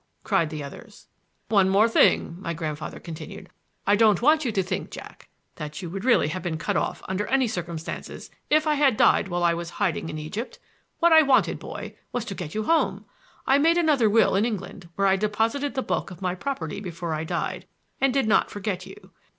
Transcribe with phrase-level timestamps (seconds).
[0.23, 1.05] cried the others.
[1.47, 3.49] "One thing more," my grandfather continued,
[3.85, 7.03] "I don't want you to think, Jack, that you would really have been cut off
[7.07, 10.57] under any circumstances if I had died while I was hiding in Egypt.
[10.97, 13.05] What I wanted, boy, was to get you home!
[13.45, 17.13] I made another will in England, where I deposited the bulk of my property before
[17.13, 17.67] I died,
[17.99, 19.11] and did not forget you.